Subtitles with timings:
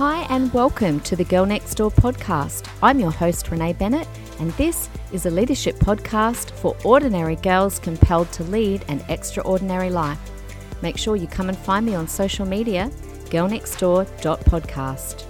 [0.00, 2.66] Hi, and welcome to the Girl Next Door podcast.
[2.82, 8.32] I'm your host, Renee Bennett, and this is a leadership podcast for ordinary girls compelled
[8.32, 10.18] to lead an extraordinary life.
[10.80, 12.90] Make sure you come and find me on social media,
[13.26, 15.24] girlnextdoor.podcast.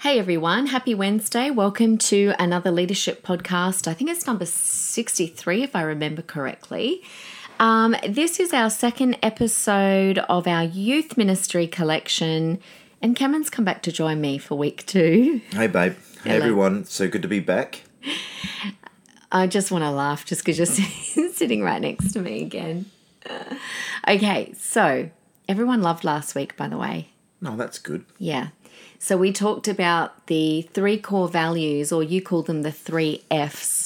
[0.00, 1.52] Hey everyone, happy Wednesday.
[1.52, 3.86] Welcome to another leadership podcast.
[3.86, 7.02] I think it's number 63, if I remember correctly.
[7.60, 12.58] Um, this is our second episode of our youth ministry collection,
[13.02, 15.42] and Cameron's come back to join me for week two.
[15.50, 15.92] Hey, babe.
[16.24, 16.36] Hey, Hello.
[16.36, 16.84] everyone.
[16.86, 17.82] So good to be back.
[19.30, 20.66] I just want to laugh just because you're
[21.32, 22.86] sitting- right next to me again.
[23.28, 23.54] Uh,
[24.08, 25.10] okay, so
[25.48, 27.10] everyone loved last week, by the way.
[27.42, 28.06] No, that's good.
[28.18, 28.48] Yeah.
[28.98, 33.79] So we talked about the three core values, or you call them the three F's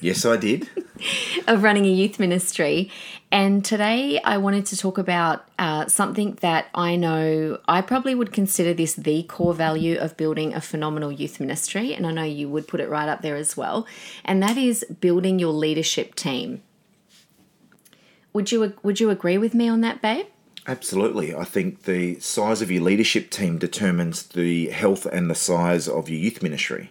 [0.00, 0.68] Yes, I did.
[1.46, 2.90] of running a youth ministry.
[3.30, 8.32] And today I wanted to talk about uh, something that I know I probably would
[8.32, 11.94] consider this the core value of building a phenomenal youth ministry.
[11.94, 13.86] And I know you would put it right up there as well.
[14.24, 16.62] And that is building your leadership team.
[18.32, 20.26] Would you would you agree with me on that, babe?
[20.68, 21.34] Absolutely.
[21.34, 26.08] I think the size of your leadership team determines the health and the size of
[26.08, 26.90] your youth ministry.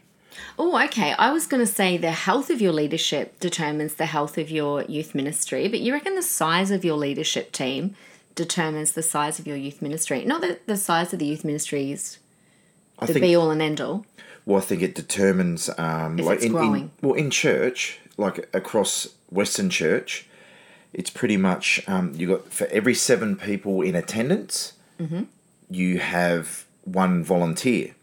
[0.57, 1.13] Oh, okay.
[1.19, 4.83] I was going to say the health of your leadership determines the health of your
[4.83, 7.95] youth ministry, but you reckon the size of your leadership team
[8.35, 10.23] determines the size of your youth ministry?
[10.23, 12.19] Not that the size of the youth ministry is
[13.01, 13.21] the think.
[13.21, 14.05] be all and end all.
[14.45, 15.69] well, I think it determines.
[15.77, 16.91] Um, like it's in, in growing.
[17.01, 20.27] well in church, like across Western Church,
[20.93, 25.23] it's pretty much um, you got for every seven people in attendance, Mm-hmm.
[25.69, 27.94] you have one volunteer.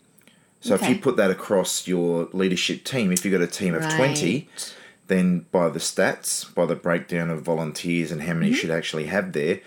[0.62, 3.82] So if you put that across your leadership team, if you've got a team of
[3.94, 4.48] twenty,
[5.08, 9.06] then by the stats, by the breakdown of volunteers and how many you should actually
[9.06, 9.60] have there,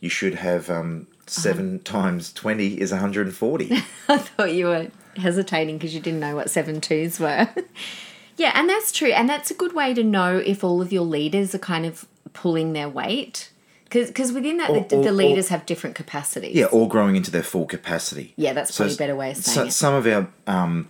[0.00, 3.72] you should have um, 7 times 20 is 140.
[4.08, 7.48] I thought you were hesitating because you didn't know what seven twos were.
[8.36, 9.10] yeah, and that's true.
[9.10, 12.06] And that's a good way to know if all of your leaders are kind of
[12.32, 13.50] pulling their weight.
[13.90, 16.54] Because within that, Or- the, or- the or- leaders have different capacities.
[16.54, 18.34] yeah, all growing into their full capacity.
[18.36, 19.72] Yeah, that's probably a better way of so- saying it.
[19.72, 20.88] Some of our um,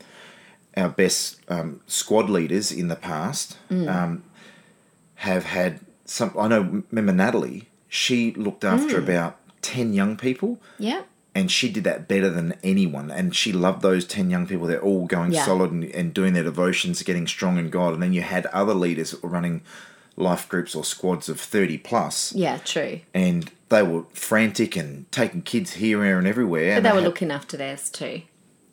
[0.77, 3.89] our best um, squad leaders in the past Mm.
[3.95, 4.23] um,
[5.17, 6.33] have had some.
[6.39, 7.69] I know, remember Natalie?
[7.89, 9.05] She looked after Mm.
[9.05, 10.61] about 10 young people.
[10.79, 11.03] Yeah.
[11.35, 14.81] and she did that better than anyone and she loved those 10 young people they're
[14.83, 15.45] all going Yeah.
[15.45, 18.75] solid and, and doing their devotions getting strong in god and then you had other
[18.75, 19.61] leaders that were running
[20.19, 23.01] life groups or squads of 30 plus Yeah, true.
[23.15, 26.97] and they were frantic and taking kids here there and everywhere But and they were
[26.97, 28.23] had- looking after theirs too.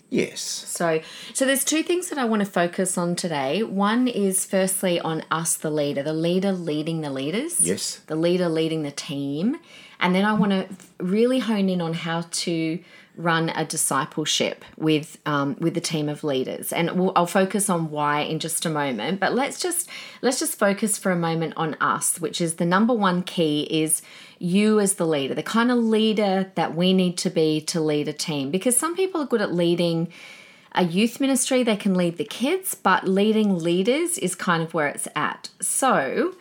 [0.09, 1.01] yes So,
[1.33, 3.63] so there's two things that I want to focus on today.
[3.63, 7.61] One is firstly on us, the leader, the leader leading the leaders.
[7.61, 8.01] Yes.
[8.07, 9.57] The leader leading the team,
[9.99, 10.67] and then I want to
[11.03, 12.79] really hone in on how to
[13.17, 17.91] run a discipleship with um, with the team of leaders, and we'll, I'll focus on
[17.91, 19.19] why in just a moment.
[19.19, 19.89] But let's just
[20.21, 24.01] let's just focus for a moment on us, which is the number one key is
[24.39, 28.07] you as the leader, the kind of leader that we need to be to lead
[28.07, 28.51] a team.
[28.51, 30.09] Because some people are good at leading
[30.73, 34.87] a youth ministry, they can lead the kids, but leading leaders is kind of where
[34.87, 35.49] it's at.
[35.61, 36.35] So,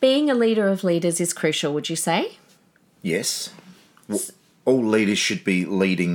[0.00, 2.36] being a leader of leaders is crucial, would you say?
[4.06, 4.32] yes
[4.68, 6.14] all leaders should be leading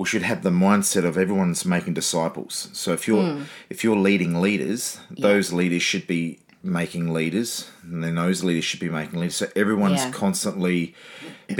[0.00, 3.42] we should have the mindset of everyone's making disciples so if you're Hmm.
[3.74, 4.82] if you're leading leaders
[5.28, 6.22] those leaders should be
[6.62, 7.50] making leaders
[7.82, 10.06] and then those leaders should be making leaders so everyone's Yeah.
[10.10, 10.24] Mm-hmm.
[10.24, 10.78] constantly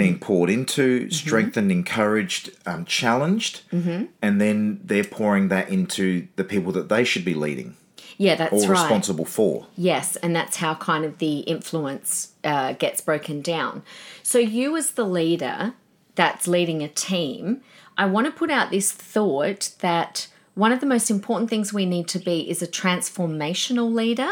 [0.00, 4.00] being poured into strengthened encouraged um, challenged Mm-hmm.
[4.24, 6.04] and then they're pouring that into
[6.36, 7.70] the people that they should be leading
[8.18, 8.82] Yeah, that's right.
[8.82, 13.82] responsible for Yes, and that's how kind of the influence uh, gets broken down.
[14.22, 15.74] So, you as the leader
[16.16, 17.62] that's leading a team,
[17.96, 21.86] I want to put out this thought that one of the most important things we
[21.86, 24.30] need to be is a transformational leader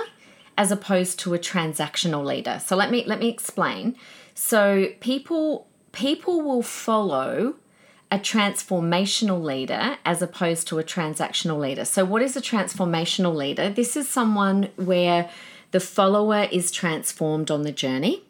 [0.58, 2.60] as opposed to a transactional leader.
[2.64, 3.96] So let me let me explain.
[4.34, 7.54] So people people will follow
[8.10, 11.84] a transformational leader as opposed to a transactional leader.
[11.84, 13.68] So, what is a transformational leader?
[13.68, 15.28] This is someone where
[15.72, 18.22] the follower is transformed on the journey,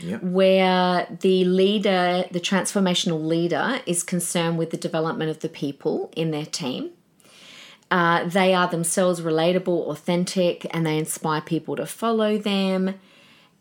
[0.00, 0.22] Yep.
[0.22, 6.30] where the leader, the transformational leader, is concerned with the development of the people in
[6.30, 6.90] their team.
[7.90, 12.94] Uh, they are themselves relatable, authentic, and they inspire people to follow them.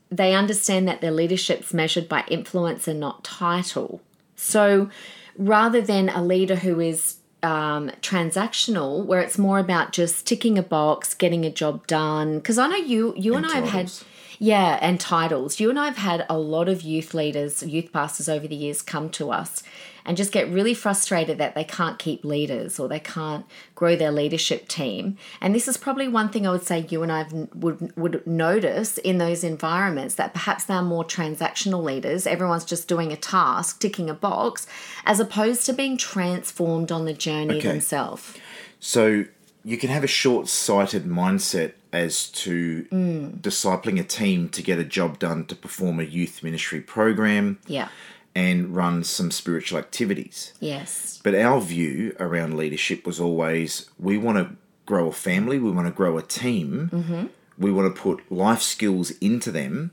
[0.10, 4.00] They understand that their leadership's measured by influence and not title.
[4.38, 4.90] So
[5.38, 10.64] rather than a leader who is um, transactional, where it's more about just ticking a
[10.64, 13.92] box, getting a job done, because I know you, you and I have had.
[14.44, 15.60] Yeah, and titles.
[15.60, 18.82] You and I have had a lot of youth leaders, youth pastors over the years
[18.82, 19.62] come to us
[20.04, 23.46] and just get really frustrated that they can't keep leaders or they can't
[23.76, 25.16] grow their leadership team.
[25.42, 28.98] And this is probably one thing I would say you and I would would notice
[28.98, 32.26] in those environments that perhaps they're more transactional leaders.
[32.26, 34.66] Everyone's just doing a task, ticking a box,
[35.06, 37.68] as opposed to being transformed on the journey Okay.
[37.68, 38.40] themselves.
[38.80, 39.26] So
[39.64, 43.42] you can have a short sighted mindset as to Mm.
[43.42, 47.90] discipling a team to get a job done to perform a youth ministry program Yeah.
[48.36, 50.54] and run some spiritual activities.
[50.60, 51.20] Yes.
[51.24, 54.56] But our view around leadership was always we want to
[54.86, 57.26] grow a family, we want to grow a team, Mm-hmm.
[57.58, 59.92] we want to put life skills into them.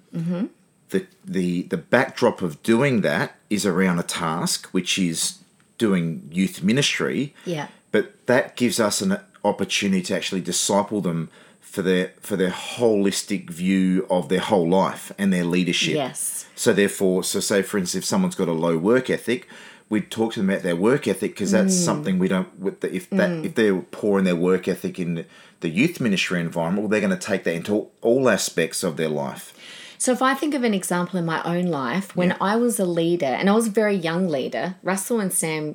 [0.90, 5.38] The, the, the backdrop of doing that is around a task, which is
[5.76, 7.34] doing youth ministry.
[7.44, 7.68] Yeah.
[7.92, 11.28] But that gives us an opportunity to actually disciple them
[11.70, 15.94] for their for their holistic view of their whole life and their leadership.
[15.94, 16.46] Yes.
[16.54, 19.46] So therefore, so say for instance, if someone's got a low work ethic,
[19.88, 21.84] we'd talk to them about their work ethic because that's Mm.
[21.84, 22.48] something we don't.
[22.58, 25.24] With the, if that if they're poor in their work ethic in
[25.60, 28.96] the youth ministry environment, well, they're going to take that into all, all aspects of
[28.96, 29.52] their life.
[30.00, 32.36] So if I think of an example in my own life, when Yeah.
[32.40, 35.74] I was a leader, and I was a very young leader, Russell and Sam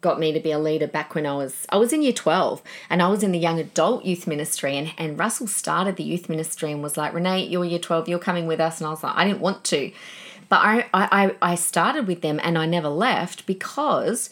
[0.00, 2.62] got me to be a leader back when I was I was in year 12
[2.90, 6.28] and I was in the young adult youth ministry and, and Russell started the youth
[6.28, 9.02] ministry and was like, Renee, you're year 12, you're coming with us and I was
[9.02, 9.90] like, I didn't want to.
[10.48, 14.30] But I, I, I started with them and I never left because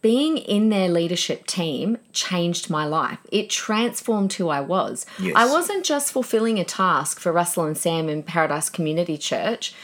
[0.00, 3.18] being in their leadership team changed my life.
[3.32, 5.04] It transformed who I was.
[5.18, 5.32] Yes.
[5.34, 9.74] I wasn't just fulfilling a task for Russell and Sam in Paradise Community Church.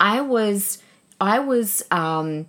[0.00, 0.82] I was
[1.20, 2.46] I was um,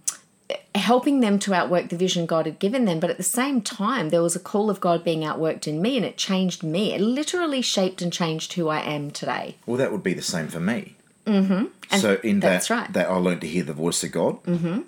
[0.75, 4.09] helping them to outwork the vision God had given them, but at the same time,
[4.09, 6.93] there was a call of God being outworked in me, and it changed me.
[6.93, 9.57] It literally shaped and changed who I am today.
[9.65, 10.95] Well, that would be the same for me.
[11.25, 11.97] Mm-hmm.
[11.97, 12.93] So in that's that, right.
[12.93, 14.81] that I learned to hear the voice of God, mm-hmm.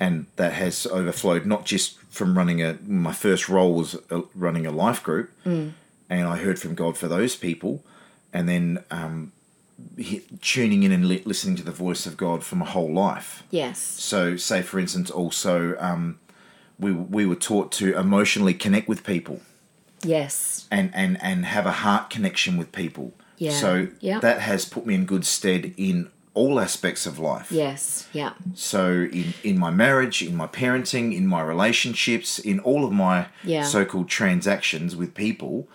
[0.00, 2.78] and that has overflowed not just from running a.
[2.86, 3.96] My first role was
[4.34, 5.72] running a life group, Mm.
[6.10, 7.84] and I heard from God for those people,
[8.32, 9.32] and then um,
[10.40, 13.42] tuning in and li- listening to the voice of God for my whole life.
[13.50, 13.78] Yes.
[13.80, 16.18] So, say for instance, also um,
[16.78, 19.40] we we were taught to emotionally connect with people
[20.02, 20.66] Yes.
[20.70, 23.12] and and and have a heart connection with people.
[23.38, 23.52] Yeah.
[23.52, 24.20] So Yeah.
[24.20, 27.50] that has put me in good stead in all aspects of life.
[27.52, 28.08] Yes.
[28.12, 28.32] Yeah.
[28.54, 33.26] So in in my marriage, in my parenting, in my relationships, in all of my
[33.44, 33.62] Yeah.
[33.62, 35.68] so-called transactions with people.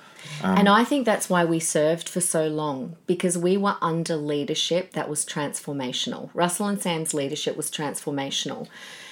[0.44, 4.16] Um, and I think that's why we served for so long because we were under
[4.16, 6.30] leadership that was transformational.
[6.34, 8.68] Russell and Sam's leadership was transformational.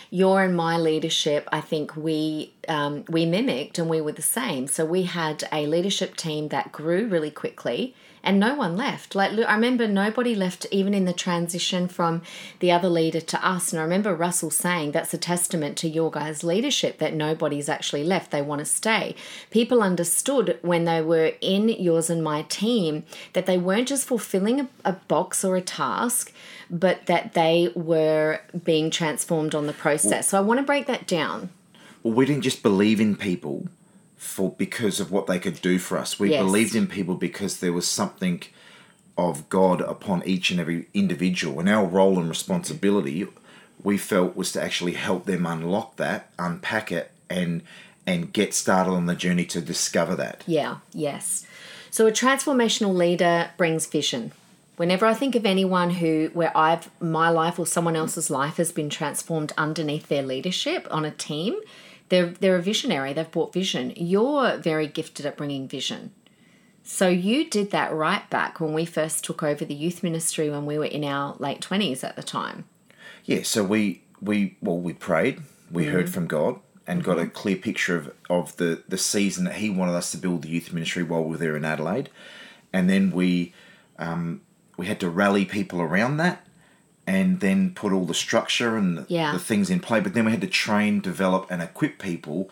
[0.09, 4.68] Your and my leadership, I think we um, we mimicked and we were the same.
[4.68, 9.16] So we had a leadership team that grew really quickly, and no one left.
[9.16, 12.22] Like I remember, nobody left even in the transition from
[12.60, 13.72] the other leader to us.
[13.72, 18.04] And I remember Russell saying that's a testament to your guys' leadership that nobody's actually
[18.04, 18.31] left.
[18.31, 19.16] They want to stay.
[19.50, 24.60] People understood when they were in yours and my team that they weren't just fulfilling
[24.60, 26.34] a, a box or a task,
[26.69, 30.28] but that they were being transformed on the process.
[30.30, 31.50] so I want to break that down.
[32.04, 33.68] Well, we didn't just believe in people
[34.18, 36.20] for because of what they could do for us.
[36.20, 36.44] We Yes.
[36.44, 38.44] believed in people because there was something
[39.18, 43.28] of God upon each and every individual, and our role and responsibility
[43.84, 47.62] we felt was to actually help them unlock that, unpack it, and
[48.06, 50.42] and get started on the journey to discover that.
[50.48, 51.45] Yeah, yes.
[51.92, 54.31] So a transformational leader brings vision.
[54.78, 58.71] Whenever I think of anyone who where I've my life or someone else's life has
[58.71, 61.56] been transformed underneath their leadership on a team,
[62.09, 63.14] they're they're a visionary.
[63.14, 63.94] They've brought vision.
[63.95, 66.11] You're very gifted at bringing vision.
[66.83, 70.66] So you did that right back when we first took over the youth ministry when
[70.66, 72.64] we were in our late twenties at the time.
[73.26, 77.57] Yeah, so we we well we prayed, we heard from God, and got a clear
[77.57, 81.04] picture of, of the the season that He wanted us to build the youth ministry
[81.04, 82.09] while we were there in Adelaide,
[82.71, 83.54] and then we
[83.99, 84.42] um,
[84.78, 86.46] we had to rally people around that,
[87.07, 89.31] and then put all the structure and the, Yeah.
[89.31, 89.99] the things in play.
[90.02, 92.49] But then we had to train, develop, and equip people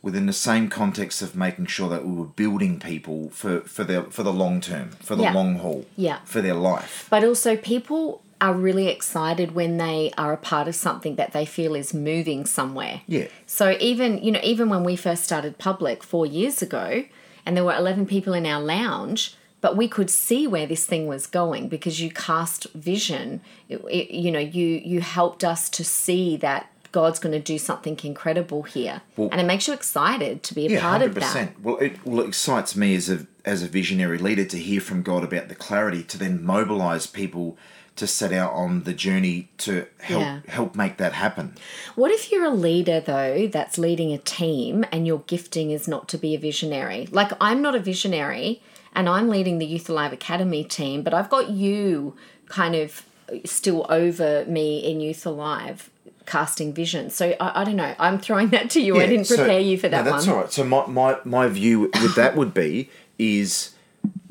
[0.00, 4.04] within the same context of making sure that we were building people for for the
[4.10, 5.32] for the long term, for the Yeah.
[5.34, 6.18] long haul, Yeah.
[6.24, 7.06] for their life.
[7.10, 11.46] But also, people are really excited when they are a part of something that they
[11.46, 13.00] feel is moving somewhere.
[13.08, 13.28] Yeah.
[13.46, 17.04] So even you know even when we first started public four years ago,
[17.44, 19.34] and there were eleven people in our lounge,
[19.66, 23.40] but we could see where this thing was going because you cast vision.
[23.68, 27.58] It- it- you know, you you helped us to see that God's going to do
[27.58, 31.48] something incredible here, and it makes you excited to be a part of that.
[31.64, 35.02] Well, it well it excites me as a as a visionary leader to hear from
[35.02, 37.56] God about the clarity to then mobilize people
[37.96, 40.38] to set out on the journey to help Yeah.
[40.48, 41.46] help make that happen.
[41.96, 46.06] What if you're a leader, though, that's leading a team and your gifting is not
[46.12, 47.08] to be a visionary?
[47.10, 48.60] Like, I'm not a visionary
[48.96, 52.16] and I'm leading the Youth Alive Academy team, but I've got you
[52.48, 53.04] kind of
[53.44, 55.90] still over me in Youth Alive
[56.26, 57.10] casting vision.
[57.10, 57.94] So I, I don't know.
[58.00, 58.96] I'm throwing that to you.
[58.98, 60.34] I didn't so- prepare you for that no, that's one.
[60.36, 60.52] all right.
[60.52, 63.72] So my, my, my view with that would be is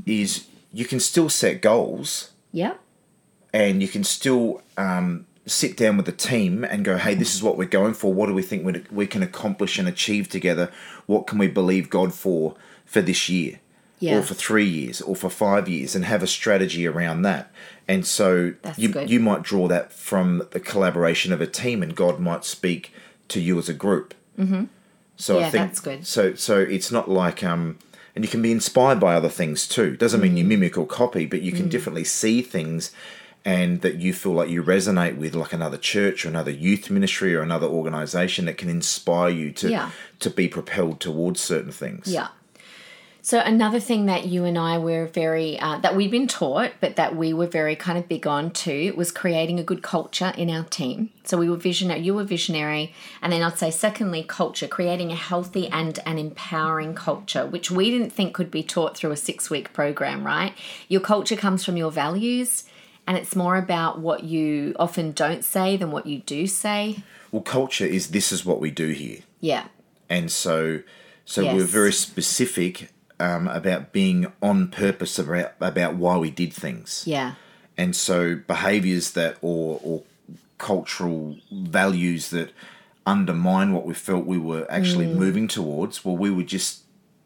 [0.06, 2.80] is you can still set goals Yep.
[3.54, 7.42] and you can still um, sit down with the team and go, hey, this is
[7.42, 8.14] what we're going for.
[8.14, 10.72] What do we think we, we can accomplish and achieve together?
[11.08, 12.56] What can we believe God for
[12.86, 13.60] for this year?
[14.00, 14.18] Yeah.
[14.20, 17.50] Or for three years or for five years and have a strategy around that.
[17.88, 19.10] And so That's you, good.
[19.10, 22.92] you might draw that from the collaboration of a team and God might speak
[23.30, 24.14] to you as a group.
[24.38, 24.66] Mm-hmm.
[25.16, 26.06] So Yeah, I think that's good.
[26.06, 27.78] So so it's not like um
[28.16, 29.96] and you can be inspired by other things too.
[29.96, 30.38] Doesn't mean Mm.
[30.40, 32.92] you mimic or copy, but you can definitely see things
[33.46, 37.34] and that you feel like you resonate with like another church or another youth ministry
[37.36, 39.92] or another organization that can inspire you to Yeah.
[40.20, 42.08] to be propelled towards certain things.
[42.08, 42.28] Yeah.
[43.26, 46.96] So another thing that you and I were very uh, that we'd been taught, but
[46.96, 50.48] that we were very kind of big on too, was creating a good culture in
[50.52, 51.10] our team.
[51.24, 52.02] So we were visionary.
[52.02, 56.94] You were visionary, and then I'd say secondly, culture, creating a healthy and an empowering
[56.94, 60.24] culture, which we didn't think could be taught through a six-week program.
[60.24, 60.54] Right?
[60.88, 62.66] Your culture comes from your values,
[63.08, 66.98] and it's more about what you often don't say than what you do say.
[67.32, 69.22] Well, culture is this is what we do here.
[69.40, 69.66] Yeah.
[70.12, 70.82] and so
[71.26, 77.04] so we're very specific um, about being on purpose about about why we did things
[77.06, 77.34] Yeah.
[77.78, 80.04] and so behaviors that or or
[80.58, 82.52] cultural values that
[83.06, 85.14] undermine what we felt we were actually Mm.
[85.16, 86.80] moving towards well we would just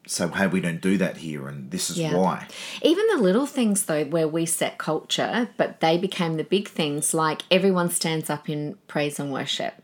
[0.06, 2.14] say hey we don't do that here and this is Yeah.
[2.16, 2.46] why
[2.82, 7.14] Even the little things, though, where we set culture, but they became the big things,
[7.14, 9.74] like everyone stands up in praise and worship.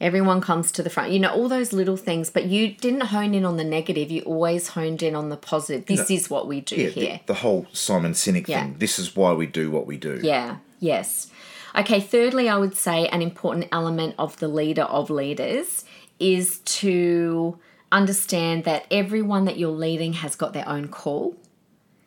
[0.00, 1.10] Everyone comes to the front.
[1.12, 4.10] You know, all those little things, but you didn't hone in on the negative.
[4.12, 5.86] You always honed in on the positive.
[5.86, 7.20] This is what we do yeah here.
[7.26, 8.62] the, the whole simon sinek Yeah.
[8.62, 11.30] thing this is why we do what we do Yeah, yes.
[11.76, 15.84] Okay, thirdly, I would say an important element of the leader of leaders
[16.18, 17.58] is to
[17.92, 21.36] understand that everyone that you're leading has got their own call.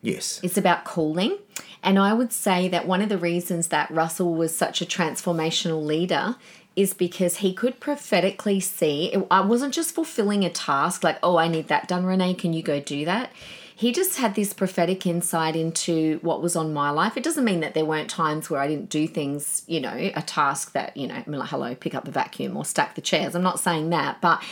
[0.00, 1.38] yes It's about calling.
[1.82, 5.84] And I would say that one of the reasons that Russell was such a transformational
[5.84, 6.36] leader
[6.74, 11.36] is because he could prophetically see it, I wasn't just fulfilling a task like, oh,
[11.36, 13.30] I need that done, Renee, can you go do that?
[13.74, 17.16] He just had this prophetic insight into what was on my life.
[17.16, 20.22] It doesn't mean that there weren't times where I didn't do things, you know, a
[20.22, 23.00] task that, you know, I mean, like, hello, pick up the vacuum or stack the
[23.00, 23.34] chairs.
[23.34, 24.42] I'm not saying that, but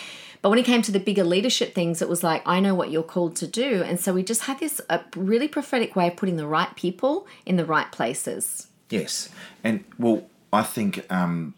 [0.43, 2.91] but when it came to the bigger leadership things, it was like, I know what
[2.91, 3.83] you're called to do.
[3.83, 4.81] And so we just had this
[5.15, 8.69] really prophetic way of putting the right people in the right places.
[8.89, 9.29] Yes,
[9.63, 11.55] and well, I think um,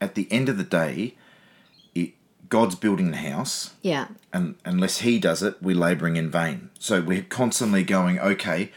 [0.00, 1.14] at the end of the day,
[1.94, 2.12] it,
[2.48, 4.08] God's building the house, Yeah.
[4.32, 6.70] and unless He does it, we're labouring in vain.
[6.78, 8.70] So we're constantly going, okay,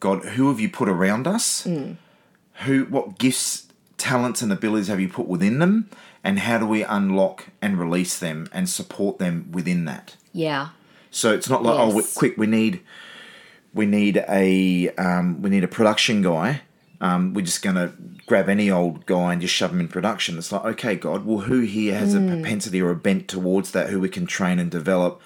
[0.00, 1.66] God, who have you put around us?
[2.64, 3.68] Who, what gifts,
[3.98, 5.88] talents, and abilities have you put within them?
[6.22, 10.16] And how do we unlock and release them and support them within that?
[10.34, 10.70] Yeah.
[11.10, 12.80] So it's not like oh, we, quick, we need
[13.72, 16.60] we need a um, we need a production guy.
[17.00, 17.94] Um, we're just gonna
[18.26, 20.36] grab any old guy and just shove him in production.
[20.36, 23.90] It's like okay, God, well, who here has a propensity or a bent towards that?
[23.90, 25.20] Who we can train and develop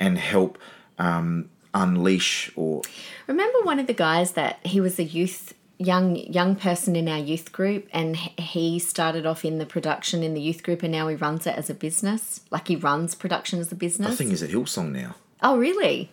[0.00, 0.58] and help
[0.98, 2.82] um, unleash or
[3.26, 7.18] Remember one of the guys that he was a youth young young person in our
[7.18, 11.08] youth group and he started off in the production in the youth group and now
[11.08, 14.30] he runs it as a business like he runs production as a business i think
[14.30, 15.16] he's at Hillsong now.
[15.42, 16.08] oh really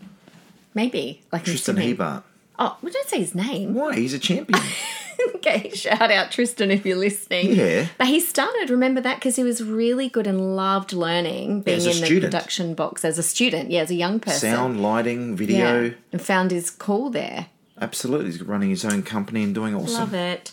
[0.73, 1.75] maybe like Tristan.
[1.75, 2.23] Hebart.
[2.57, 3.93] oh we don't say his name Why?
[3.93, 4.63] He's a champion.
[5.35, 7.88] okay shout out tristan if you're listening Yeah.
[7.97, 11.85] but he started remember that because he was really good and loved learning being in
[11.85, 12.23] the student.
[12.31, 15.93] production box as a student yeah as a young person Sound, lighting, yeah video.
[16.11, 17.47] and found his call there
[17.81, 19.93] Absolutely, he's running his own company and doing awesome.
[20.01, 20.51] Love it.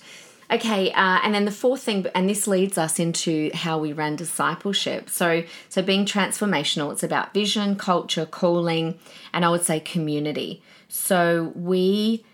[0.48, 4.14] Okay, uh, and then the fourth thing, and this leads us into how we run
[4.14, 5.10] discipleship.
[5.10, 8.96] So, so being transformational, it's about vision, culture, calling,
[9.32, 10.62] and I would say community.
[10.88, 12.24] So we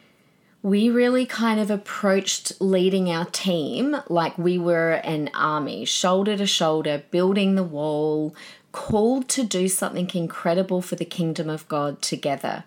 [0.62, 6.46] we really kind of approached leading our team like we were an army, shoulder to
[6.46, 8.34] shoulder, building the wall,
[8.70, 12.64] called to do something incredible for the kingdom of God together.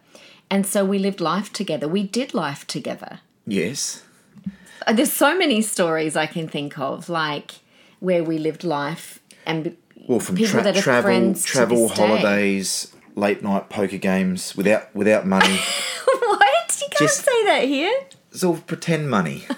[0.50, 1.88] And so we lived life together.
[1.88, 3.22] We did life together.
[3.48, 4.04] Yes.
[4.86, 7.56] Uh, There's so many stories I can think of, like
[8.00, 9.75] where we lived life and
[10.08, 12.08] Well, from People tra- that are travel, friends travel, this day.
[12.08, 15.60] holidays, late night poker games without without money.
[17.00, 17.94] just say that here.
[18.32, 19.46] it's all pretend money.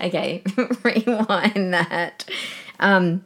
[0.00, 0.42] Okay,
[0.84, 2.24] rewind that.
[2.78, 3.24] Um,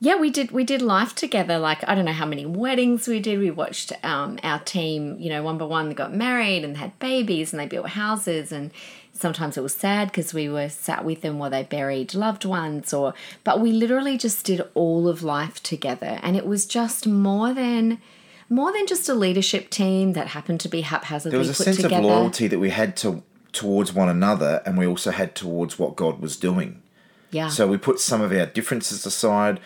[0.00, 1.58] yeah, we did we did life together.
[1.58, 3.38] Like I don't know how many weddings we did.
[3.38, 6.98] We watched um, our team, you know, one by one they got married and had
[6.98, 8.70] babies and they built houses and
[9.12, 12.92] sometimes it was sad because we were sat with them while they buried loved ones
[12.92, 17.52] or but we literally just did all of life together and it was just more
[17.52, 18.00] than
[18.48, 21.76] more than just a leadership team that happened to be haphazardly There was a sense
[21.76, 21.96] together.
[21.96, 25.96] of loyalty that we had to towards one another, and we also had towards what
[25.96, 26.82] God was doing.
[27.30, 27.48] Yeah.
[27.48, 29.60] So we put some of our differences aside,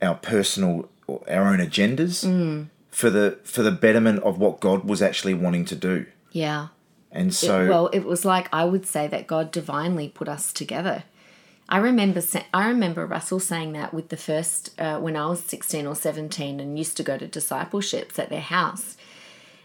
[0.00, 2.66] our personal, our own agendas, Mm.
[2.90, 6.06] for the for the betterment of what God was actually wanting to do.
[6.32, 6.68] yeah.
[7.14, 11.04] And so, well, it was like I would say that God divinely put us together.
[11.72, 12.20] I remember
[12.52, 16.60] I remember Russell saying that with the first uh, when I was sixteen or seventeen
[16.60, 18.98] and used to go to discipleships at their house,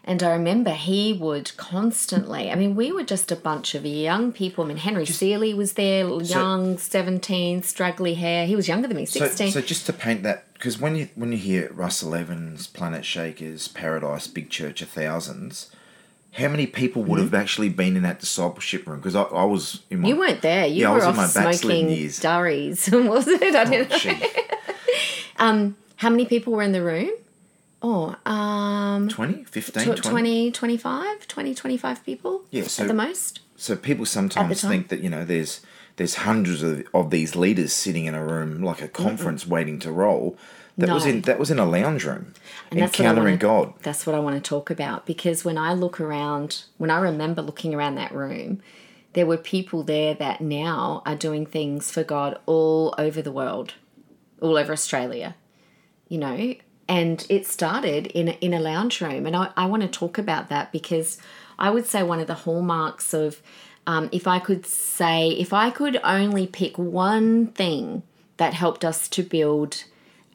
[0.06, 2.50] and I remember he would constantly.
[2.50, 4.64] I mean, we were just a bunch of young people.
[4.64, 8.48] I mean, Henry Seeley was there, young, seventeen, straggly hair.
[8.48, 9.52] He was younger than me, so, sixteen.
[9.52, 13.68] so just to paint that, because when you when you hear Russell Evans, Planet Shakers,
[13.68, 15.70] Paradise, Big Church of Thousands,
[16.38, 18.98] how many people would have actually been in that discipleship room?
[19.00, 20.08] Because I, I was in my Mm-hmm.
[20.10, 20.66] you weren't there.
[20.68, 22.20] You Yeah, I were was in off my smoking years.
[22.20, 23.42] durries, was it?
[23.56, 23.98] I don't know.
[23.98, 27.10] Gee, How many people were in the room?
[27.82, 30.02] Oh, um, 20, 15, tw- 20?
[30.02, 33.40] 20, 25, 20, 25 people Yeah, so- at the most.
[33.60, 35.62] So people sometimes think that you know there's
[35.96, 39.92] there's hundreds of, of these leaders sitting in a room like a conference waiting to
[39.92, 40.38] roll.
[40.78, 42.34] That was in that was in a lounge room,
[42.70, 43.74] And encountering God.
[43.82, 47.42] That's what I want to talk about because when I look around, when I remember
[47.42, 48.62] looking around that room,
[49.14, 53.74] there were people there that now are doing things for God all over the world,
[54.40, 55.36] all over Australia,
[56.08, 56.54] you know.
[56.88, 60.18] And it started in a, in a lounge room, and I, I want to talk
[60.18, 61.18] about that because
[61.58, 63.42] I would say one of the hallmarks of,
[63.88, 68.04] um, if I could say, if I could only pick one thing
[68.38, 69.84] that helped us to build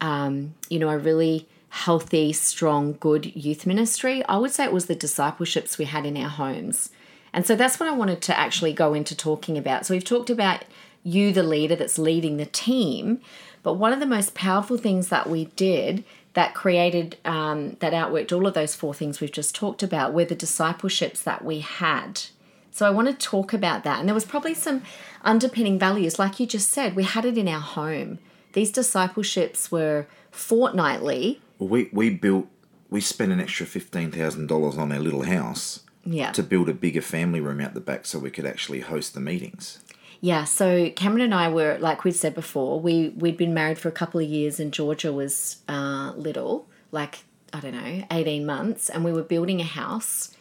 [0.02, 4.86] um, you know, a really healthy, strong, good youth ministry, I would say it was
[4.86, 6.90] the discipleships we had in our homes.
[7.32, 9.86] And so that's what I wanted to actually go into talking about.
[9.86, 10.64] So we've talked about
[11.02, 13.22] you, the leader that's leading the team,
[13.62, 18.32] but one of the most powerful things that we did that created, um, that outworked
[18.32, 22.22] all of those four things we've just talked about were the discipleships that we had.
[22.70, 24.00] So I want to talk about that.
[24.00, 24.82] And there was probably some
[25.22, 26.18] underpinning values.
[26.18, 28.18] Like you just said, we had it in our home.
[28.52, 31.40] These discipleships were fortnightly.
[31.58, 32.46] Well, we we built
[32.90, 36.32] we spent an extra fifteen thousand dollars on our little house Yeah.
[36.32, 39.20] to build a bigger family room out the back so we could actually host the
[39.20, 39.78] meetings.
[40.20, 43.88] Yeah, so Cameron and I were, like we'd said before, we, we'd been married for
[43.88, 48.88] a couple of years and Georgia was uh, little, like, I don't know, 18 months,
[48.88, 50.32] and we were building a house.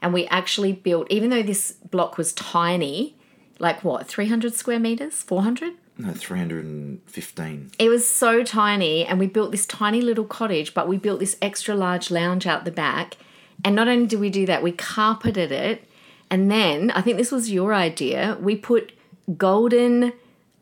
[0.00, 3.16] And we actually built, even though this block was tiny,
[3.58, 5.72] like what, 300 square meters, 400?
[5.96, 7.70] No, three hundred and fifteen.
[7.78, 11.36] It was so tiny, and we built this tiny little cottage, but we built this
[11.40, 13.16] extra large lounge out the back.
[13.64, 15.84] And not only did we do that, we carpeted it.
[16.30, 18.92] And then, I think this was your idea, we put
[19.38, 20.12] golden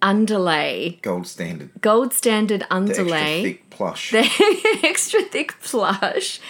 [0.02, 1.70] underlay, Gold standard.
[1.80, 4.12] gold standard The extra underlay, thick plush.
[4.84, 6.40] extra thick plush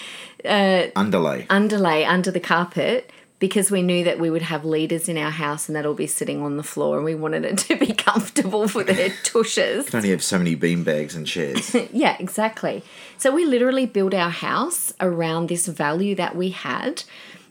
[0.43, 1.45] uh, underlay.
[1.49, 3.11] underlay under the carpet
[3.43, 6.41] because we knew that we would have leaders in our house and that'll be sitting
[6.41, 9.83] on the floor and we wanted it to be comfortable for their tushes.
[9.83, 11.75] You can only have so many bean bags and chairs.
[11.91, 12.83] Yeah, exactly.
[13.17, 17.03] So we literally built our house around this value that we had,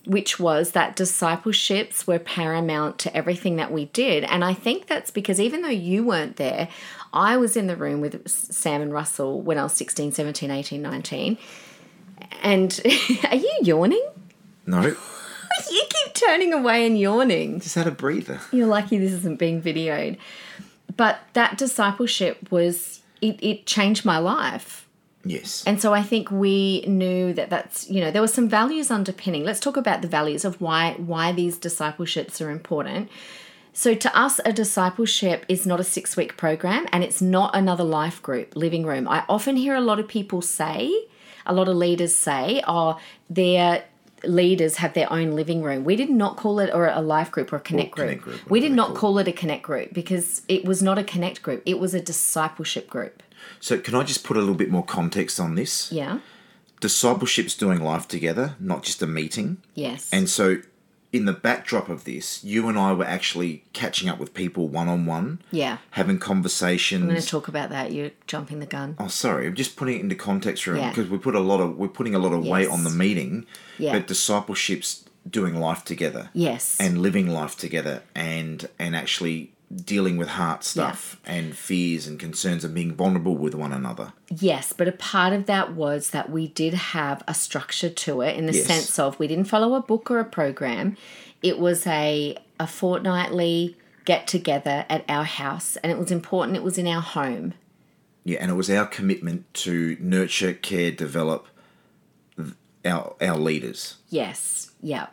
[0.07, 4.24] which was that discipleships were paramount to everything that we did.
[4.24, 6.68] And I think that's because even though you weren't there,
[7.12, 10.81] I was in the room with Sam and Russell when I was 16, 17, 18,
[10.81, 11.37] 19.
[12.40, 12.81] And
[13.28, 14.09] are you yawning?
[14.64, 14.96] no,
[16.27, 17.61] turning away and yawning.
[17.61, 18.41] just had a breather.
[18.53, 20.19] You're lucky this isn't being videoed.
[20.97, 24.89] But that discipleship was, it, it changed my life.
[25.25, 25.63] Yes.
[25.67, 29.45] And so I think we knew that that's, you know, there were some values underpinning.
[29.45, 33.09] Let's talk about the values of why why these discipleships are important.
[33.73, 38.21] So to us a discipleship is not a 6-week program and it's not another life
[38.21, 39.09] group, living room.
[39.09, 40.93] I often hear a lot of people say,
[41.47, 42.99] a lot of leaders say, oh,
[43.31, 43.85] their
[44.25, 45.85] leaders have their own living room.
[45.85, 48.07] We did not call it or a life group or a connect Or group.
[48.09, 48.99] connect group, we did not call it.
[49.01, 51.63] call it a connect group because it was not a connect group.
[51.67, 53.23] It was a discipleship group.
[53.61, 55.91] So can I just put a little bit more context on this?
[55.91, 56.19] Yeah.
[56.81, 59.59] Discipleship's doing life together, not just a meeting.
[59.75, 60.09] Yes.
[60.13, 60.59] And so
[61.12, 64.88] in the backdrop of this, you and I were actually catching up with people one
[64.88, 65.79] on one, yeah.
[65.90, 67.03] having conversations.
[67.03, 67.92] I'm going to talk about that.
[67.92, 68.96] You're jumping the gun.
[68.98, 69.46] Oh, sorry.
[69.46, 70.88] I'm just putting it into context room Yeah.
[70.88, 73.44] because we put a lot of we're putting a lot of weight on the meeting.
[73.79, 73.92] Yeah.
[73.92, 76.77] But discipleships doing life together Yes.
[76.81, 82.65] and living life together and and actually dealing with heart stuff and fears and concerns
[82.65, 84.13] and being vulnerable with one another.
[84.29, 88.37] Yes, but a part of that was that we did have a structure to it
[88.37, 88.67] in the Yes.
[88.67, 90.97] sense of we didn't follow a book or a program.
[91.43, 96.63] It was a a fortnightly get together at our house and it was important it
[96.63, 97.55] was in our home.
[98.25, 101.49] Yeah, and it was our commitment to nurture, care, develop
[102.85, 103.97] our our leaders.
[104.11, 104.71] Yes.
[104.83, 105.07] Yeah.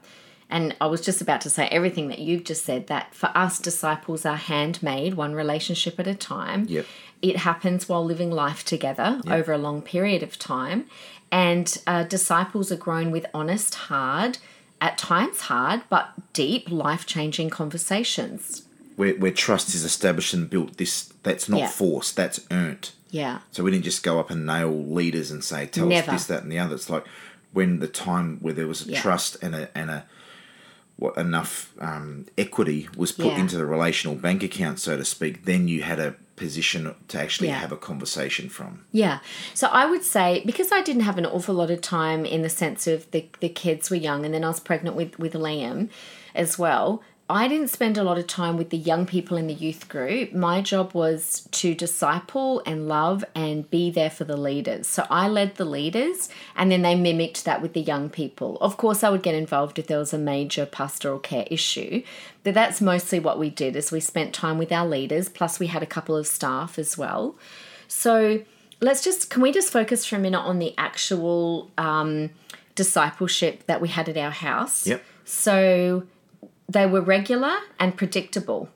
[0.49, 3.59] And I was just about to say everything that you've just said that for us
[3.59, 6.65] disciples are handmade, one relationship at a time.
[6.67, 6.85] Yep.
[7.21, 10.85] It happens while living life together over a long period of time.
[11.31, 14.39] And uh, disciples are grown with honest, hard,
[14.81, 18.63] at times hard, but deep, life changing conversations.
[18.95, 21.67] Where, where trust is established and built, this that's not Yeah.
[21.67, 22.91] forced, that's earned.
[23.11, 23.39] Yeah.
[23.51, 26.11] So we didn't just go up and nail leaders and say, tell Never.
[26.11, 26.75] us this, that, and the other.
[26.75, 27.05] It's like
[27.53, 29.01] when the time where there was a Yeah.
[29.01, 30.05] trust and a and a
[30.99, 33.39] what enough um, equity was put Yeah.
[33.39, 37.47] into the relational bank account, so to speak, then you had a position to actually
[37.49, 37.59] Yeah.
[37.59, 38.85] have a conversation from.
[38.91, 39.19] Yeah.
[39.53, 42.49] So I would say because I didn't have an awful lot of time in the
[42.49, 45.89] sense of the the kids were young and then I was pregnant with with Liam
[46.35, 47.01] as well.
[47.31, 50.33] I didn't spend a lot of time with the young people in the youth group.
[50.33, 54.87] My job was to disciple and love and be there for the leaders.
[54.87, 58.57] So I led the leaders and then they mimicked that with the young people.
[58.61, 62.01] Of course I would get involved if there was a major pastoral care issue,
[62.43, 65.67] but that's mostly what we did is we spent time with our leaders plus we
[65.67, 67.35] had a couple of staff as well.
[67.87, 68.41] So
[68.81, 72.31] let's just can we just focus for a minute on the actual um,
[72.73, 74.87] discipleship that we had at our house?
[74.87, 75.03] Yep.
[75.25, 76.07] So
[76.69, 78.69] they were regular and predictable.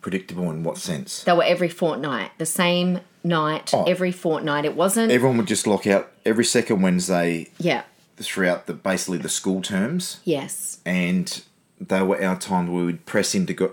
[0.00, 1.22] Predictable in what sense?
[1.22, 3.84] They were every fortnight, the same night Oh.
[3.84, 4.64] every fortnight.
[4.64, 5.12] It wasn't.
[5.12, 7.82] Everyone would just lock out every second Wednesday yeah.
[8.16, 10.78] throughout the basically the school terms, Yes.
[10.84, 11.42] and
[11.80, 13.72] they were our time where we would press into God,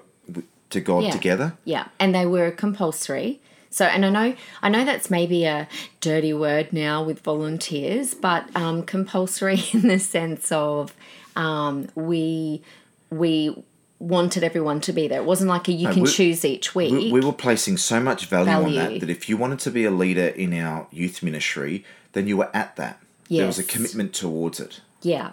[0.70, 1.12] to God Yeah.
[1.12, 1.54] together.
[1.66, 3.40] Yeah, and they were compulsory.
[3.72, 5.68] So, and I know, I know that's maybe a
[6.02, 10.96] dirty word now with volunteers, but um, compulsory in the sense of
[11.40, 12.62] um, we
[13.10, 13.64] we
[13.98, 15.22] wanted everyone to be there.
[15.22, 16.92] It wasn't like a you can we- choose each week.
[16.92, 19.86] We, we were placing so much value, on that that if you wanted to be
[19.86, 23.02] a leader in our youth ministry, then you were at that.
[23.30, 24.82] There was a commitment towards it.
[25.02, 25.32] Yeah.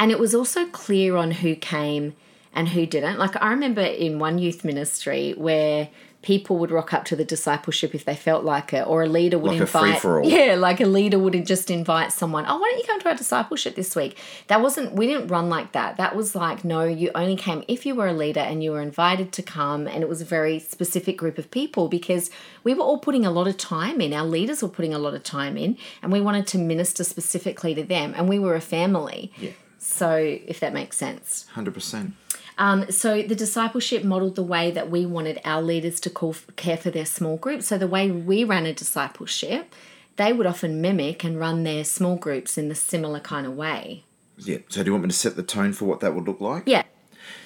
[0.00, 2.14] And it was also clear on who came
[2.54, 3.18] and who didn't.
[3.18, 5.88] Like I remember in one youth ministry where
[6.24, 9.38] people would rock up to the discipleship if they felt like it, or a leader
[9.38, 10.24] would Like invite.
[10.24, 13.14] Yeah, like a leader would just invite someone, oh, why don't you come to our
[13.14, 14.16] discipleship this week?
[14.46, 15.98] That wasn't we didn't run like that.
[15.98, 18.80] That was like, no, you only came if you were a leader and you were
[18.80, 22.30] invited to come and it was a very specific group of people because
[22.64, 24.14] we were all putting a lot of time in.
[24.14, 27.74] Our leaders were putting a lot of time in and we wanted to minister specifically
[27.74, 29.30] to them and we were a family.
[29.38, 29.50] Yeah.
[29.78, 31.46] So, if that makes sense.
[31.54, 32.12] 100%.
[32.56, 36.76] Um, so, the discipleship modeled the way that we wanted our leaders to call, care
[36.76, 37.66] for their small groups.
[37.66, 39.74] So, the way we ran a discipleship,
[40.16, 44.04] they would often mimic and run their small groups in the similar kind of way.
[44.38, 44.58] Yeah.
[44.68, 46.64] So, do you want me to set the tone for what that would look like?
[46.66, 46.82] Yeah.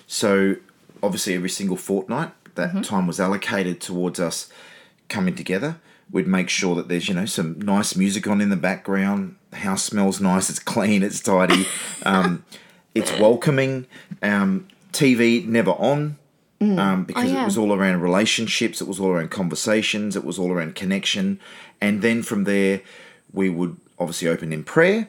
[0.06, 0.56] So,
[1.02, 2.80] obviously, every single fortnight, that Mm-hmm.
[2.82, 4.50] time was allocated towards us
[5.08, 5.76] coming together.
[6.10, 9.36] We'd make sure that there's, you know, some nice music on in the background.
[9.50, 11.66] The house smells nice, it's clean, it's tidy,
[12.04, 12.44] um,
[12.94, 13.86] it's welcoming.
[14.22, 16.16] Um, TV never on
[16.60, 17.42] um, because Oh, yeah.
[17.42, 21.38] it was all around relationships, it was all around conversations, it was all around connection.
[21.80, 22.80] And then from there,
[23.32, 25.08] we would obviously open in prayer.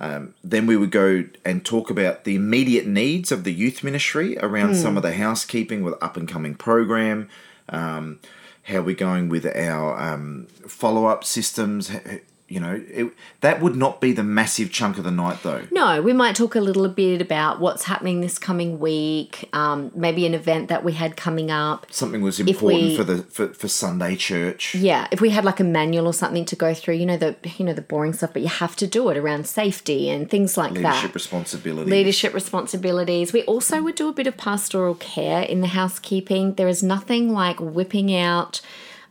[0.00, 4.36] Um, then we would go and talk about the immediate needs of the youth ministry
[4.38, 7.28] around some of the housekeeping with up and coming program,
[7.68, 8.18] um,
[8.64, 11.90] how we're going with our um, follow up systems.
[12.54, 15.66] You know, it, that would not be the massive chunk of the night though.
[15.72, 20.24] No, we might talk a little bit about what's happening this coming week, um, maybe
[20.24, 21.86] an event that we had coming up.
[21.90, 24.76] Something was important we- for the for, for Sunday church.
[24.76, 27.34] Yeah, if we had like a manual or something to go through, you know the
[27.56, 30.56] you know the boring stuff, but you have to do it around safety and things
[30.56, 30.78] like that.
[30.78, 31.14] Leadership that.
[31.14, 31.90] responsibility.
[31.90, 33.32] Leadership responsibilities.
[33.32, 36.54] We also would do a bit of pastoral care in the housekeeping.
[36.54, 38.60] There is nothing like whipping out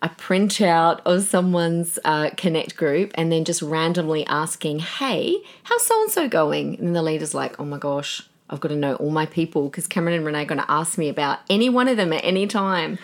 [0.03, 5.99] a printout of someone's uh, connect group and then just randomly asking, "Hey, how's so
[6.01, 9.09] and so going?" And the leader's like, "Oh my gosh." I've got to know all
[9.09, 11.97] my people because Cameron and Renee are going to ask me about any one of
[11.97, 12.99] them at any time.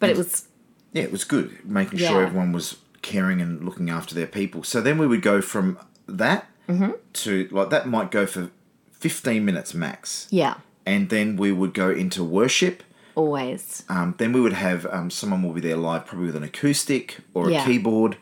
[0.00, 0.48] But it was
[0.92, 2.08] yeah, it was good, making Yeah.
[2.08, 4.64] sure everyone was caring and looking after their people.
[4.64, 6.92] So then we would go from that Mm-hmm.
[7.12, 8.50] to like that might go for
[8.90, 12.82] fifteen minutes max, yeah, and then we would go into worship.
[13.16, 13.82] Always.
[13.88, 17.16] Um, then we would have um, someone will be there live, probably with an acoustic
[17.34, 17.64] or a Yeah.
[17.66, 18.16] keyboard,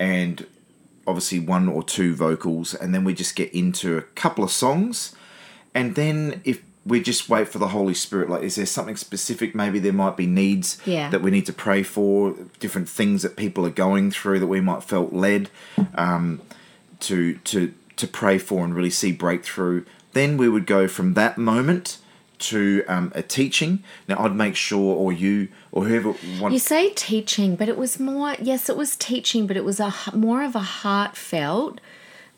[0.00, 0.44] and
[1.06, 5.14] obviously one or two vocals, and then we just get into a couple of songs,
[5.74, 9.54] and then if we just wait for the Holy Spirit, like is there something specific?
[9.54, 11.10] Maybe there might be needs Yeah.
[11.10, 14.60] that we need to pray for, different things that people are going through that we
[14.62, 15.50] might felt led
[15.94, 16.40] um,
[17.00, 19.84] to to to pray for and really see breakthrough.
[20.14, 21.98] Then we would go from that moment
[22.40, 23.82] to um, a teaching.
[24.08, 26.52] Now I'd make sure, or you, or whoever wants.
[26.52, 29.94] You say teaching, but it was more, yes, it was teaching, but it was a
[30.14, 31.80] more of a heartfelt.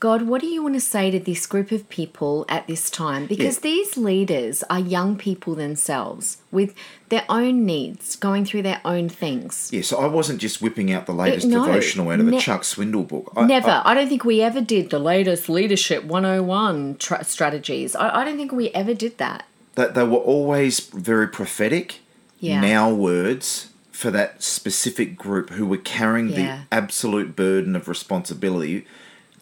[0.03, 3.27] God, what do you want to say to this group of people at this time?
[3.27, 6.75] Because these leaders are young people themselves with
[7.09, 9.71] their own needs, going through their own things.
[9.73, 12.63] Yeah, so I wasn't just whipping out the latest no, devotional out of the Chuck
[12.63, 13.33] Swindoll book.
[13.37, 13.71] I, Never.
[13.71, 17.95] I- I, don't think we ever did the latest leadership 101 tra- strategies.
[17.95, 19.45] I, I don't think we ever did that.
[19.75, 22.01] That they were always very prophetic.
[22.41, 22.61] Yeah.
[22.61, 26.37] Now words for that specific group who were carrying Yeah.
[26.71, 28.85] the absolute burden of responsibility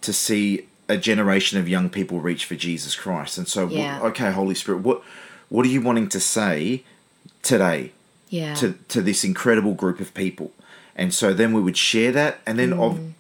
[0.03, 3.39] to see a generation of young people reach for Jesus Christ.
[3.39, 4.01] And so, Yeah.
[4.03, 5.03] okay, Holy Spirit, what
[5.49, 6.85] what are you wanting to say
[7.43, 7.91] today
[8.29, 8.55] Yeah.
[8.57, 10.53] to to this incredible group of people?
[10.97, 13.13] And so then we would share that, and then of Mm.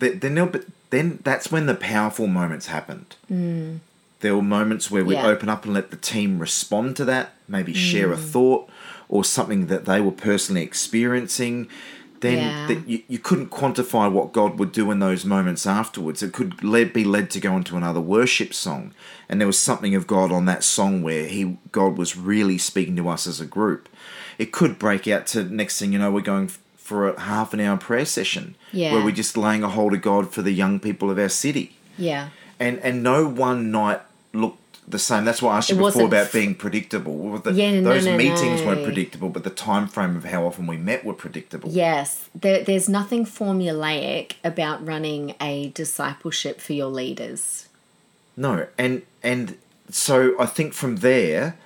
[0.00, 3.14] th- then then that's when the powerful moments happened.
[4.20, 5.22] There were moments where we Mm.
[5.22, 5.26] Yeah.
[5.28, 8.68] open up and let the team respond to that, maybe share a thought
[9.08, 11.68] or something that they were personally experiencing.
[12.20, 12.66] Then Yeah.
[12.68, 16.22] that you, you couldn't quantify what God would do in those moments afterwards.
[16.22, 18.92] It could led, be led to go into another worship song,
[19.28, 22.96] and there was something of God on that song where He God was really speaking
[22.96, 23.88] to us as a group.
[24.38, 27.60] It could break out to next thing you know, we're going for a half an
[27.60, 28.94] hour prayer session Yeah.
[28.94, 31.76] where we're just laying a hold of God for the young people of our city
[31.98, 32.28] yeah.
[32.58, 34.00] and and no one night
[34.36, 35.24] looked the same.
[35.24, 37.38] That's why I asked you It before about being predictable.
[37.38, 38.66] The- Yeah, no, those no, meetings no.
[38.68, 41.70] weren't predictable, but the time frame of how often we met were predictable.
[41.70, 47.68] Yes, there, there's nothing formulaic about running a discipleship for your leaders.
[48.36, 49.56] No, and and
[49.90, 51.56] so I think from there,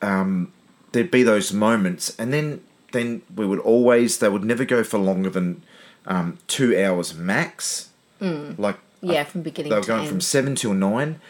[0.00, 0.52] um,
[0.92, 4.98] there'd be those moments, and then then we would always they would never go for
[4.98, 5.62] longer than
[6.06, 7.88] um, two hours max.
[8.20, 8.58] Mm.
[8.58, 10.08] Like Yeah, from beginning they were going end.
[10.08, 11.20] from seven till nine,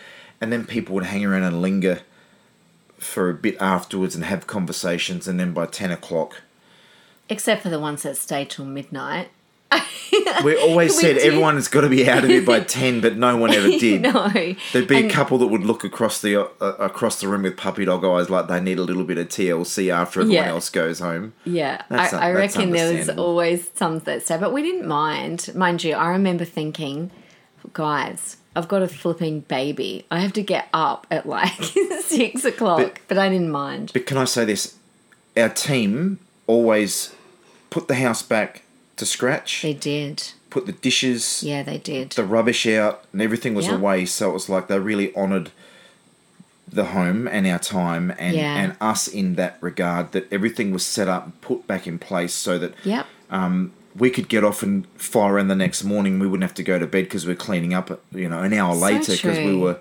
[0.43, 2.01] and then people would hang around and linger
[2.99, 6.43] for a bit afterwards and have conversations, and then by ten o'clock,
[7.29, 9.29] Except for the ones that stay till midnight.
[10.45, 11.23] we always said did.
[11.23, 14.03] everyone has got to be out of here by ten, but no one ever did.
[14.13, 14.29] no.
[14.73, 17.57] There'd be And- a couple that would look across the uh, across the room with
[17.57, 20.51] puppy dog eyes, like they need a little bit of TLC after everyone Yeah.
[20.51, 21.33] else goes home.
[21.45, 25.51] Yeah, That's I, I reckon there was always some that stay, but we didn't mind.
[25.55, 27.11] Mind you, I remember thinking,
[27.73, 30.05] guys, I've got a flipping baby.
[30.11, 31.63] I have to get up at like
[32.03, 33.91] six o'clock, but, I didn't mind.
[33.95, 34.77] But can I say this?
[35.37, 37.15] Our team always
[37.71, 38.63] put the house back
[38.97, 40.23] to scratch, They did.
[40.51, 42.11] put the dishes, Yeah, they did.
[42.13, 43.77] the rubbish out, and everything was Yeah.
[43.77, 44.05] away.
[44.05, 45.51] So it was like they really honoured
[46.71, 48.57] the home and our time and, Yeah.
[48.57, 50.13] and us in that regard.
[50.13, 53.07] That everything was set up, and put back in place, so that Yep.
[53.31, 56.19] Um, we could get off and fire in the next morning.
[56.19, 58.75] We wouldn't have to go to bed because we're cleaning up, you know, an hour
[58.75, 59.79] So later because we were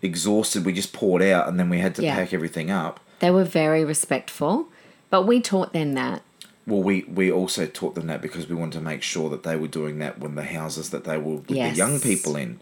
[0.00, 0.64] exhausted.
[0.64, 2.14] We just poured out and then we had to Yeah.
[2.16, 3.00] pack everything up.
[3.20, 4.66] They were very respectful,
[5.10, 6.22] but we taught them that.
[6.66, 9.56] Well, we, we also taught them that because we wanted to make sure that they
[9.56, 11.72] were doing that when the houses that they were with Yes.
[11.72, 12.60] the young people in.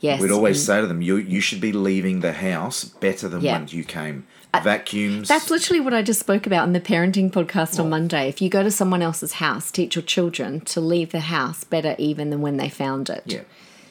[0.00, 0.20] Yes.
[0.20, 3.58] We'd always say to them, you you should be leaving the house better than Yeah.
[3.58, 4.26] when you came.
[4.60, 5.28] Uh, vacuums.
[5.28, 8.28] That's literally what I just spoke about in the parenting podcast on Monday.
[8.28, 11.94] If you go to someone else's house, teach your children to leave the house better
[11.98, 13.22] even than when they found it.
[13.26, 13.40] yeah.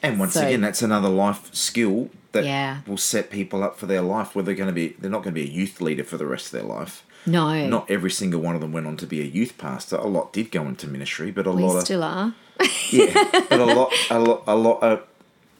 [0.02, 2.78] And once So- again, that's another life skill that Yeah.
[2.86, 4.34] will set people up for their life.
[4.34, 6.26] Where they're going to be, they're not going to be a youth leader for the
[6.26, 7.02] rest of their life.
[7.24, 7.66] No.
[7.66, 9.96] Not every single one of them went on to be a youth pastor.
[9.96, 12.34] A lot did go into ministry, but a we lot of still are.
[12.90, 15.02] yeah, but a lot, a lot, a lot of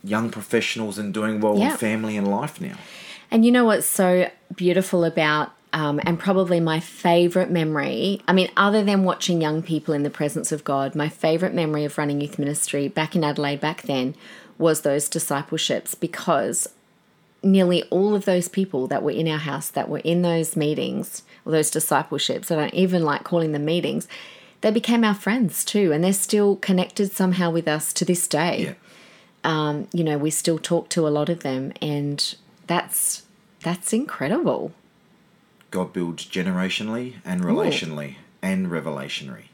[0.05, 1.73] young professionals and doing well Yeah.
[1.73, 2.77] in family and life now.
[3.31, 8.51] And you know what's so beautiful about, um, and probably my favorite memory, I mean,
[8.57, 12.21] other than watching young people in the presence of God, my favorite memory of running
[12.21, 14.15] youth ministry back in Adelaide back then
[14.59, 16.69] was those discipleships because
[17.43, 21.23] nearly all of those people that were in our house that were in those meetings
[21.45, 24.09] or those discipleships, I don't even like calling them meetings,
[24.63, 25.93] they became our friends too.
[25.93, 28.77] And they're still connected somehow with us to this day
[29.45, 29.83] Yeah.
[29.93, 32.35] you know we still talk to a lot of them and
[32.67, 33.25] that's
[33.63, 34.73] that's incredible
[35.71, 39.45] God builds generationally and relationally and revelationary.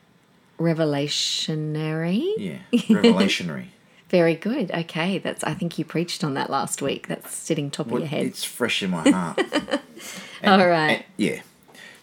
[0.59, 3.67] revelationary Yeah, revelationary.
[4.09, 7.91] very good okay that's i think you preached on that last week that's sitting top
[7.91, 9.39] of your head It's fresh in my heart.
[10.45, 11.41] all right And- yeah.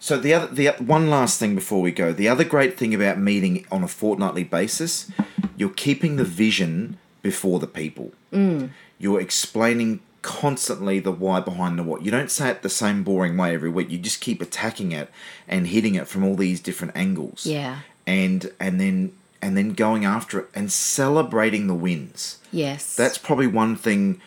[0.02, 2.10] So the other, the one last thing before we go.
[2.14, 5.10] The other great thing about meeting on a fortnightly basis,
[5.58, 8.12] you're keeping the vision before the people.
[8.32, 8.70] Mm.
[8.98, 12.02] You're explaining constantly the why behind the what.
[12.02, 13.90] You don't say it the same boring way every week.
[13.90, 15.10] You just keep attacking it
[15.48, 17.46] and hitting it from all these different angles.
[17.46, 17.80] Yeah.
[18.06, 22.38] And and then and then going after it and celebrating the wins.
[22.52, 22.94] Yes.
[22.96, 24.20] That's probably one thing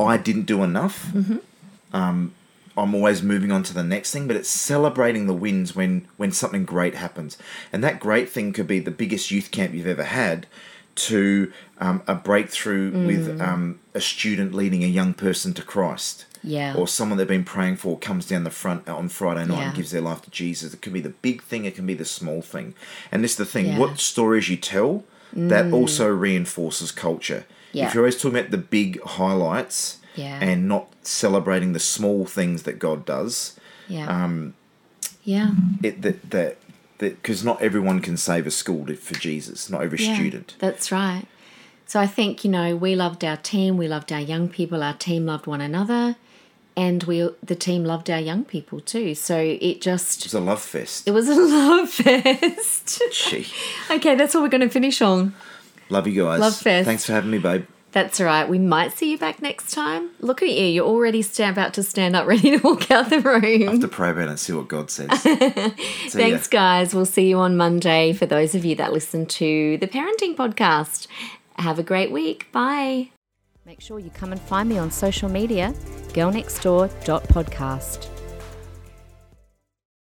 [0.00, 1.06] I didn't do enough.
[1.12, 1.36] Mm-hmm.
[1.92, 2.34] Um,
[2.76, 6.32] I'm always moving on to the next thing, but it's celebrating the wins when when
[6.32, 7.36] something great happens,
[7.72, 10.46] and that great thing could be the biggest youth camp you've ever had,
[10.96, 13.06] to um, a breakthrough Mm.
[13.06, 16.26] with um, a student leading a young person to Christ.
[16.42, 16.74] Yeah.
[16.74, 19.66] Or someone they've been praying for comes down the front on Friday night Yeah.
[19.68, 20.72] and gives their life to Jesus.
[20.74, 22.74] It can be the big thing, it can be the small thing.
[23.12, 23.74] And this is the thing Yeah.
[23.76, 23.78] Mm.
[23.78, 27.44] what stories you tell, that also reinforces culture.
[27.72, 27.86] Yeah.
[27.86, 32.78] If you're always talking about the big highlights and not celebrating the small things that
[32.78, 34.06] God does, yeah.
[34.08, 34.54] um,
[35.22, 35.52] yeah.
[35.82, 36.56] it that that
[37.00, 40.54] because not everyone can save a school for Jesus, not every Yeah, student.
[40.60, 41.24] That's right.
[41.86, 44.94] So I think, you know, we loved our team, we loved our young people, our
[44.94, 46.14] team loved one another,
[46.76, 49.14] and we the team loved our young people too.
[49.16, 51.08] So it just It was a love fest.
[51.08, 53.02] it was a love fest.
[53.12, 53.46] Gee.
[53.90, 55.34] okay, that's what we're going to finish on.
[55.88, 56.38] Love you guys.
[56.38, 56.86] Love fest.
[56.86, 57.64] Thanks for having me, babe.
[57.92, 58.48] That's all right.
[58.48, 60.10] We might see you back next time.
[60.20, 60.64] Look at you.
[60.66, 63.62] You're already sta- about to stand up, ready to walk out the room.
[63.62, 65.10] have to pray about it and see what God says.
[65.22, 65.36] See
[66.10, 66.94] Thanks, guys.
[66.94, 71.08] We'll see you on Monday for those of you that listen to the parenting podcast.
[71.56, 72.46] Have a great week.
[72.52, 73.10] Bye.
[73.66, 75.74] Make sure you come and find me on social media,
[76.12, 78.19] girlnextdoor.podcast.